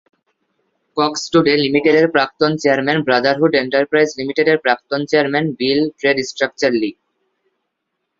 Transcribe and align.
Cox 0.97 1.21
Today 1.31 1.53
লিমিটেডের 1.57 2.07
প্রাক্তন 2.09 2.51
chairman, 2.57 2.97
brotherhood 3.01 3.53
enterprise 3.55 4.09
লিমিটেডের 4.19 4.57
প্রাক্তন 4.59 5.01
চেয়ারম্যান, 5.05 5.45
বিল 5.59 5.81
ট্রেড 5.99 6.17
স্ট্রাকচার 6.29 6.71
লি। 6.73 6.91